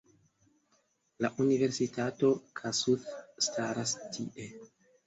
La 1.25 1.31
Universitato 1.45 2.33
Kossuth 2.61 3.07
staras 3.51 3.97
tie. 4.19 4.53